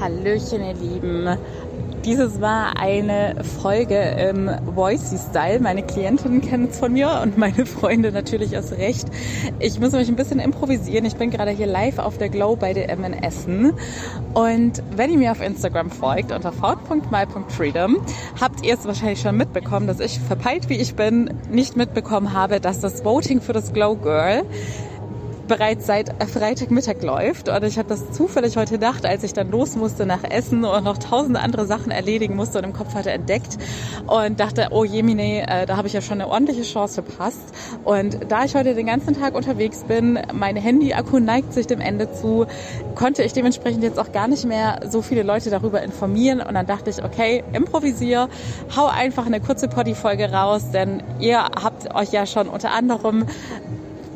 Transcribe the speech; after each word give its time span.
Hallöchen, 0.00 0.64
ihr 0.64 0.72
Lieben. 0.72 1.28
Dieses 2.06 2.40
war 2.40 2.78
eine 2.80 3.44
Folge 3.60 3.98
im 3.98 4.50
Voicey-Style. 4.74 5.60
Meine 5.60 5.82
Klientinnen 5.82 6.40
kennen 6.40 6.68
es 6.70 6.78
von 6.78 6.94
mir 6.94 7.20
und 7.22 7.36
meine 7.36 7.66
Freunde 7.66 8.10
natürlich 8.10 8.56
aus 8.56 8.72
Recht. 8.72 9.08
Ich 9.58 9.78
muss 9.78 9.92
mich 9.92 10.08
ein 10.08 10.16
bisschen 10.16 10.40
improvisieren. 10.40 11.04
Ich 11.04 11.16
bin 11.16 11.28
gerade 11.28 11.50
hier 11.50 11.66
live 11.66 11.98
auf 11.98 12.16
der 12.16 12.30
Glow 12.30 12.56
bei 12.56 12.72
DM 12.72 13.04
in 13.04 13.12
Essen. 13.12 13.74
Und 14.32 14.82
wenn 14.96 15.10
ihr 15.10 15.18
mir 15.18 15.32
auf 15.32 15.42
Instagram 15.42 15.90
folgt, 15.90 16.32
unter 16.32 16.52
fort.my.freedom, 16.52 17.98
habt 18.40 18.64
ihr 18.64 18.72
es 18.72 18.86
wahrscheinlich 18.86 19.20
schon 19.20 19.36
mitbekommen, 19.36 19.86
dass 19.86 20.00
ich, 20.00 20.18
verpeilt 20.18 20.70
wie 20.70 20.78
ich 20.78 20.94
bin, 20.94 21.34
nicht 21.50 21.76
mitbekommen 21.76 22.32
habe, 22.32 22.60
dass 22.60 22.80
das 22.80 23.04
Voting 23.04 23.42
für 23.42 23.52
das 23.52 23.74
Glow 23.74 23.96
Girl 23.96 24.44
bereits 25.50 25.84
seit 25.84 26.10
Freitagmittag 26.30 27.02
läuft. 27.02 27.48
Und 27.48 27.64
ich 27.64 27.76
habe 27.76 27.88
das 27.88 28.12
zufällig 28.12 28.56
heute 28.56 28.78
Nacht, 28.78 29.04
als 29.04 29.24
ich 29.24 29.32
dann 29.32 29.50
los 29.50 29.74
musste 29.74 30.06
nach 30.06 30.22
Essen 30.22 30.64
und 30.64 30.84
noch 30.84 30.96
tausend 30.96 31.36
andere 31.36 31.66
Sachen 31.66 31.90
erledigen 31.90 32.36
musste 32.36 32.58
und 32.58 32.64
im 32.64 32.72
Kopf 32.72 32.94
hatte 32.94 33.10
entdeckt 33.10 33.58
und 34.06 34.38
dachte, 34.38 34.68
oh 34.70 34.84
Jemine, 34.84 35.48
äh, 35.48 35.66
da 35.66 35.76
habe 35.76 35.88
ich 35.88 35.92
ja 35.92 36.02
schon 36.02 36.20
eine 36.20 36.30
ordentliche 36.30 36.62
Chance 36.62 37.02
verpasst. 37.02 37.42
Und 37.82 38.30
da 38.30 38.44
ich 38.44 38.54
heute 38.54 38.76
den 38.76 38.86
ganzen 38.86 39.18
Tag 39.18 39.34
unterwegs 39.34 39.82
bin, 39.82 40.20
mein 40.32 40.54
Handy-Akku 40.54 41.18
neigt 41.18 41.52
sich 41.52 41.66
dem 41.66 41.80
Ende 41.80 42.12
zu, 42.12 42.46
konnte 42.94 43.24
ich 43.24 43.32
dementsprechend 43.32 43.82
jetzt 43.82 43.98
auch 43.98 44.12
gar 44.12 44.28
nicht 44.28 44.44
mehr 44.44 44.82
so 44.88 45.02
viele 45.02 45.24
Leute 45.24 45.50
darüber 45.50 45.82
informieren. 45.82 46.40
Und 46.40 46.54
dann 46.54 46.66
dachte 46.66 46.90
ich, 46.90 47.02
okay, 47.02 47.42
improvisier, 47.52 48.28
hau 48.76 48.86
einfach 48.86 49.26
eine 49.26 49.40
kurze 49.40 49.66
Poddy-Folge 49.66 50.30
raus, 50.30 50.70
denn 50.70 51.02
ihr 51.18 51.40
habt 51.40 51.92
euch 51.92 52.12
ja 52.12 52.24
schon 52.24 52.48
unter 52.48 52.70
anderem 52.70 53.26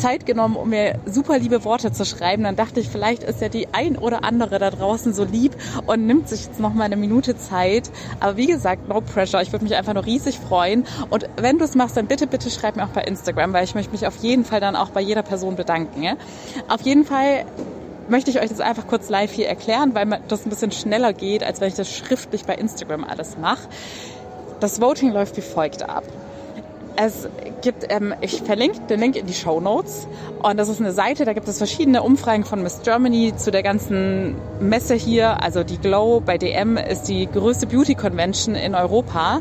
Zeit 0.00 0.26
genommen, 0.26 0.56
um 0.56 0.70
mir 0.70 0.98
super 1.06 1.38
liebe 1.38 1.64
Worte 1.64 1.92
zu 1.92 2.04
schreiben. 2.04 2.44
Dann 2.44 2.56
dachte 2.56 2.80
ich, 2.80 2.88
vielleicht 2.88 3.22
ist 3.22 3.40
ja 3.40 3.48
die 3.48 3.68
ein 3.72 3.96
oder 3.96 4.24
andere 4.24 4.58
da 4.58 4.70
draußen 4.70 5.12
so 5.12 5.24
lieb 5.24 5.54
und 5.86 6.06
nimmt 6.06 6.28
sich 6.28 6.46
jetzt 6.46 6.60
noch 6.60 6.74
mal 6.74 6.84
eine 6.84 6.96
Minute 6.96 7.36
Zeit. 7.36 7.90
Aber 8.18 8.36
wie 8.36 8.46
gesagt, 8.46 8.88
no 8.88 9.00
pressure. 9.00 9.42
Ich 9.42 9.52
würde 9.52 9.64
mich 9.64 9.76
einfach 9.76 9.94
nur 9.94 10.04
riesig 10.04 10.38
freuen. 10.38 10.84
Und 11.10 11.28
wenn 11.36 11.58
du 11.58 11.64
es 11.64 11.74
machst, 11.74 11.96
dann 11.96 12.06
bitte, 12.06 12.26
bitte 12.26 12.50
schreib 12.50 12.76
mir 12.76 12.84
auch 12.84 12.88
bei 12.88 13.02
Instagram, 13.02 13.52
weil 13.52 13.64
ich 13.64 13.74
möchte 13.74 13.92
mich 13.92 14.06
auf 14.06 14.16
jeden 14.16 14.44
Fall 14.44 14.60
dann 14.60 14.76
auch 14.76 14.90
bei 14.90 15.00
jeder 15.00 15.22
Person 15.22 15.56
bedanken. 15.56 16.02
Ja? 16.02 16.14
Auf 16.68 16.80
jeden 16.82 17.04
Fall 17.04 17.44
möchte 18.08 18.30
ich 18.30 18.40
euch 18.40 18.48
das 18.48 18.60
einfach 18.60 18.86
kurz 18.86 19.08
live 19.08 19.32
hier 19.32 19.48
erklären, 19.48 19.94
weil 19.94 20.20
das 20.28 20.44
ein 20.44 20.50
bisschen 20.50 20.72
schneller 20.72 21.12
geht, 21.12 21.44
als 21.44 21.60
wenn 21.60 21.68
ich 21.68 21.74
das 21.74 21.90
schriftlich 21.90 22.44
bei 22.44 22.54
Instagram 22.54 23.04
alles 23.04 23.38
mache. 23.38 23.68
Das 24.58 24.80
Voting 24.80 25.12
läuft 25.12 25.36
wie 25.36 25.42
folgt 25.42 25.88
ab. 25.88 26.04
Es 27.02 27.26
gibt, 27.62 27.86
ähm, 27.88 28.12
ich 28.20 28.42
verlinke 28.42 28.80
den 28.80 29.00
Link 29.00 29.16
in 29.16 29.24
die 29.24 29.32
Show 29.32 29.58
Notes 29.58 30.06
und 30.42 30.58
das 30.58 30.68
ist 30.68 30.80
eine 30.80 30.92
Seite, 30.92 31.24
da 31.24 31.32
gibt 31.32 31.48
es 31.48 31.56
verschiedene 31.56 32.02
Umfragen 32.02 32.44
von 32.44 32.62
Miss 32.62 32.82
Germany 32.82 33.32
zu 33.34 33.50
der 33.50 33.62
ganzen 33.62 34.34
Messe 34.60 34.96
hier. 34.96 35.42
Also 35.42 35.64
die 35.64 35.78
Glow 35.78 36.20
bei 36.20 36.36
DM 36.36 36.76
ist 36.76 37.04
die 37.04 37.26
größte 37.26 37.66
Beauty 37.66 37.94
Convention 37.94 38.54
in 38.54 38.74
Europa 38.74 39.40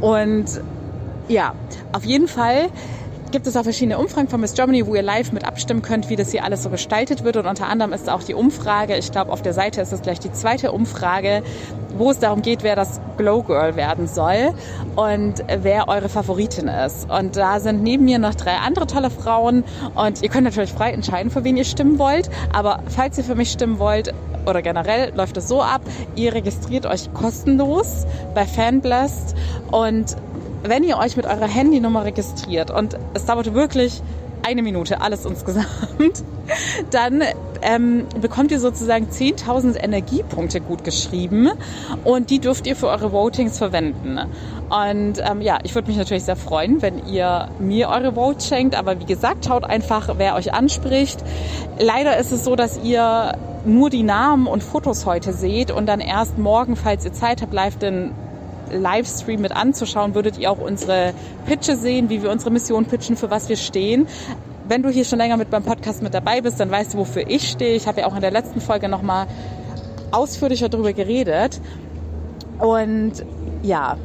und 0.00 0.46
ja, 1.28 1.54
auf 1.92 2.04
jeden 2.04 2.26
Fall 2.26 2.70
gibt 3.32 3.46
es 3.46 3.56
auch 3.56 3.64
verschiedene 3.64 3.98
Umfragen 3.98 4.28
von 4.28 4.40
Miss 4.40 4.54
Germany, 4.54 4.86
wo 4.86 4.94
ihr 4.94 5.02
live 5.02 5.32
mit 5.32 5.44
abstimmen 5.44 5.82
könnt, 5.82 6.08
wie 6.08 6.16
das 6.16 6.30
hier 6.30 6.44
alles 6.44 6.62
so 6.62 6.70
gestaltet 6.70 7.24
wird. 7.24 7.36
Und 7.36 7.46
unter 7.46 7.68
anderem 7.68 7.92
ist 7.92 8.08
auch 8.08 8.22
die 8.22 8.34
Umfrage, 8.34 8.96
ich 8.96 9.10
glaube 9.12 9.32
auf 9.32 9.42
der 9.42 9.52
Seite 9.52 9.80
ist 9.80 9.92
es 9.92 10.02
gleich 10.02 10.20
die 10.20 10.32
zweite 10.32 10.72
Umfrage, 10.72 11.42
wo 11.98 12.10
es 12.10 12.18
darum 12.18 12.42
geht, 12.42 12.62
wer 12.62 12.76
das 12.76 13.00
Glow 13.16 13.42
Girl 13.42 13.76
werden 13.76 14.06
soll 14.06 14.54
und 14.96 15.44
wer 15.62 15.88
eure 15.88 16.08
Favoritin 16.08 16.68
ist. 16.68 17.10
Und 17.10 17.36
da 17.36 17.60
sind 17.60 17.82
neben 17.82 18.04
mir 18.04 18.18
noch 18.18 18.34
drei 18.34 18.56
andere 18.56 18.86
tolle 18.86 19.10
Frauen 19.10 19.64
und 19.94 20.22
ihr 20.22 20.28
könnt 20.28 20.44
natürlich 20.44 20.72
frei 20.72 20.92
entscheiden, 20.92 21.30
für 21.30 21.44
wen 21.44 21.56
ihr 21.56 21.64
stimmen 21.64 21.98
wollt. 21.98 22.30
Aber 22.52 22.80
falls 22.88 23.18
ihr 23.18 23.24
für 23.24 23.34
mich 23.34 23.50
stimmen 23.50 23.78
wollt, 23.78 24.12
oder 24.46 24.62
generell 24.62 25.12
läuft 25.14 25.36
es 25.36 25.48
so 25.48 25.60
ab, 25.60 25.80
ihr 26.14 26.32
registriert 26.32 26.86
euch 26.86 27.12
kostenlos 27.12 28.06
bei 28.34 28.46
Fanblast 28.46 29.34
und 29.70 30.16
wenn 30.62 30.84
ihr 30.84 30.98
euch 30.98 31.16
mit 31.16 31.26
eurer 31.26 31.48
Handynummer 31.48 32.04
registriert 32.04 32.70
und 32.70 32.98
es 33.14 33.24
dauert 33.24 33.54
wirklich 33.54 34.02
eine 34.46 34.62
Minute, 34.62 35.00
alles 35.00 35.24
insgesamt, 35.24 35.66
dann 36.90 37.22
ähm, 37.62 38.06
bekommt 38.20 38.52
ihr 38.52 38.60
sozusagen 38.60 39.08
10.000 39.08 39.82
Energiepunkte 39.82 40.60
gut 40.60 40.84
geschrieben 40.84 41.50
und 42.04 42.30
die 42.30 42.38
dürft 42.38 42.66
ihr 42.66 42.76
für 42.76 42.88
eure 42.88 43.12
Votings 43.12 43.58
verwenden. 43.58 44.20
Und 44.68 45.14
ähm, 45.18 45.40
ja, 45.40 45.58
ich 45.64 45.74
würde 45.74 45.88
mich 45.88 45.96
natürlich 45.96 46.24
sehr 46.24 46.36
freuen, 46.36 46.80
wenn 46.82 47.06
ihr 47.06 47.48
mir 47.58 47.88
eure 47.88 48.12
Vote 48.14 48.44
schenkt, 48.44 48.76
aber 48.76 49.00
wie 49.00 49.06
gesagt, 49.06 49.46
schaut 49.46 49.64
einfach, 49.64 50.14
wer 50.18 50.36
euch 50.36 50.52
anspricht. 50.52 51.18
Leider 51.78 52.16
ist 52.16 52.30
es 52.30 52.44
so, 52.44 52.54
dass 52.54 52.78
ihr 52.82 53.32
nur 53.64 53.90
die 53.90 54.04
Namen 54.04 54.46
und 54.46 54.62
Fotos 54.62 55.06
heute 55.06 55.32
seht 55.32 55.72
und 55.72 55.86
dann 55.86 56.00
erst 56.00 56.38
morgen, 56.38 56.76
falls 56.76 57.04
ihr 57.04 57.12
Zeit 57.12 57.42
habt, 57.42 57.52
live 57.52 57.76
den 57.78 58.12
Livestream 58.70 59.40
mit 59.40 59.52
anzuschauen, 59.52 60.14
würdet 60.14 60.38
ihr 60.38 60.50
auch 60.50 60.58
unsere 60.58 61.14
Pitche 61.46 61.76
sehen, 61.76 62.08
wie 62.08 62.22
wir 62.22 62.30
unsere 62.30 62.50
Mission 62.50 62.84
pitchen, 62.86 63.16
für 63.16 63.30
was 63.30 63.48
wir 63.48 63.56
stehen. 63.56 64.06
Wenn 64.68 64.82
du 64.82 64.88
hier 64.88 65.04
schon 65.04 65.18
länger 65.18 65.36
mit 65.36 65.50
beim 65.50 65.62
Podcast 65.62 66.02
mit 66.02 66.14
dabei 66.14 66.40
bist, 66.40 66.58
dann 66.58 66.70
weißt 66.70 66.94
du, 66.94 66.98
wofür 66.98 67.28
ich 67.28 67.48
stehe. 67.50 67.76
Ich 67.76 67.86
habe 67.86 68.00
ja 68.00 68.06
auch 68.06 68.14
in 68.14 68.20
der 68.20 68.32
letzten 68.32 68.60
Folge 68.60 68.88
nochmal 68.88 69.26
ausführlicher 70.10 70.68
darüber 70.68 70.92
geredet. 70.92 71.60
Und 72.58 73.12
ja, 73.62 73.96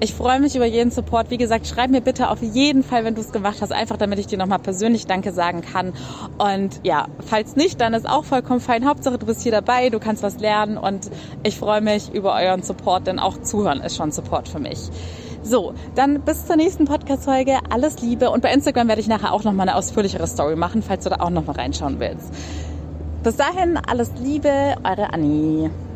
ich 0.00 0.14
freue 0.14 0.38
mich 0.40 0.54
über 0.54 0.66
jeden 0.66 0.90
Support. 0.90 1.30
Wie 1.30 1.38
gesagt, 1.38 1.66
schreib 1.66 1.90
mir 1.90 2.00
bitte 2.00 2.30
auf 2.30 2.40
jeden 2.40 2.82
Fall, 2.82 3.04
wenn 3.04 3.14
du 3.14 3.20
es 3.20 3.32
gemacht 3.32 3.58
hast, 3.60 3.72
einfach 3.72 3.96
damit 3.96 4.18
ich 4.18 4.26
dir 4.26 4.38
nochmal 4.38 4.60
persönlich 4.60 5.06
Danke 5.06 5.32
sagen 5.32 5.60
kann. 5.60 5.92
Und 6.38 6.80
ja, 6.84 7.06
falls 7.26 7.56
nicht, 7.56 7.80
dann 7.80 7.94
ist 7.94 8.08
auch 8.08 8.24
vollkommen 8.24 8.60
fein. 8.60 8.86
Hauptsache, 8.86 9.18
du 9.18 9.26
bist 9.26 9.42
hier 9.42 9.52
dabei, 9.52 9.90
du 9.90 9.98
kannst 9.98 10.22
was 10.22 10.38
lernen 10.38 10.78
und 10.78 11.10
ich 11.42 11.58
freue 11.58 11.80
mich 11.80 12.12
über 12.12 12.34
euren 12.34 12.62
Support, 12.62 13.06
denn 13.06 13.18
auch 13.18 13.42
zuhören 13.42 13.80
ist 13.80 13.96
schon 13.96 14.12
Support 14.12 14.48
für 14.48 14.60
mich. 14.60 14.78
So, 15.42 15.72
dann 15.94 16.20
bis 16.20 16.46
zur 16.46 16.56
nächsten 16.56 16.84
Podcast-Folge. 16.84 17.58
Alles 17.70 18.00
Liebe. 18.00 18.30
Und 18.30 18.42
bei 18.42 18.52
Instagram 18.52 18.88
werde 18.88 19.00
ich 19.00 19.08
nachher 19.08 19.32
auch 19.32 19.44
nochmal 19.44 19.68
eine 19.68 19.76
ausführlichere 19.76 20.26
Story 20.26 20.56
machen, 20.56 20.82
falls 20.82 21.04
du 21.04 21.10
da 21.10 21.16
auch 21.20 21.30
nochmal 21.30 21.56
reinschauen 21.56 21.98
willst. 22.00 22.32
Bis 23.22 23.36
dahin, 23.36 23.76
alles 23.76 24.12
Liebe, 24.20 24.76
eure 24.84 25.12
Annie. 25.12 25.70